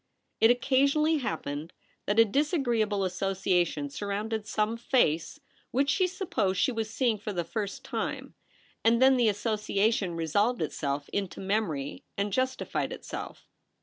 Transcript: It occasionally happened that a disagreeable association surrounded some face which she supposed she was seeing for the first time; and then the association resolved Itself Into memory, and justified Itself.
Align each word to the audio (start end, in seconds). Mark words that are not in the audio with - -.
It 0.39 0.49
occasionally 0.49 1.17
happened 1.19 1.73
that 2.07 2.17
a 2.17 2.25
disagreeable 2.25 3.03
association 3.03 3.87
surrounded 3.91 4.47
some 4.47 4.75
face 4.75 5.39
which 5.69 5.91
she 5.91 6.07
supposed 6.07 6.59
she 6.59 6.71
was 6.71 6.89
seeing 6.91 7.19
for 7.19 7.31
the 7.31 7.43
first 7.43 7.85
time; 7.85 8.33
and 8.83 8.99
then 8.99 9.15
the 9.15 9.29
association 9.29 10.15
resolved 10.15 10.59
Itself 10.63 11.07
Into 11.13 11.39
memory, 11.39 12.03
and 12.17 12.33
justified 12.33 12.91
Itself. 12.91 13.47